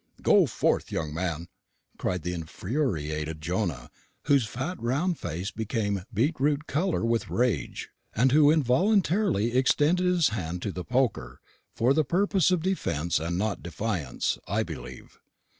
[0.23, 1.47] "Go forth, young man!"
[1.99, 3.91] cried the infuriated Jonah
[4.25, 10.29] whose fat round face became beet root colour with rage, and who involuntarily extended his
[10.29, 11.39] hand to the poker
[11.75, 15.19] for the purpose of defence and not defiance, I believe.